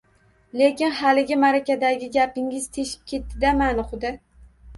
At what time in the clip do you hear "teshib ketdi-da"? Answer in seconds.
2.79-3.53